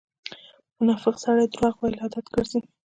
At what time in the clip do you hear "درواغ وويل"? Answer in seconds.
1.47-1.95